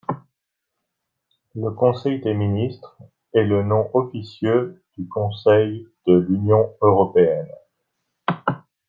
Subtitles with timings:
[1.53, 2.97] Le Conseil des ministres
[3.35, 7.47] est le nom officieux du Conseil de l'Union européenne.